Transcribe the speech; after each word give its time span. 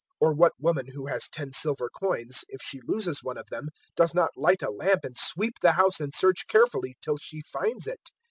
015:008 0.19 0.21
"Or 0.21 0.33
what 0.33 0.53
woman 0.59 0.87
who 0.95 1.05
has 1.05 1.29
ten 1.29 1.51
silver 1.51 1.87
coins, 1.87 2.43
if 2.49 2.59
she 2.63 2.81
loses 2.87 3.19
one 3.21 3.37
of 3.37 3.49
them, 3.51 3.67
does 3.95 4.15
not 4.15 4.35
light 4.35 4.63
a 4.63 4.71
lamp 4.71 5.01
and 5.03 5.15
sweep 5.15 5.53
the 5.61 5.73
house 5.73 5.99
and 5.99 6.11
search 6.11 6.47
carefully 6.49 6.95
till 7.03 7.17
she 7.17 7.39
finds 7.43 7.85
it? 7.85 8.01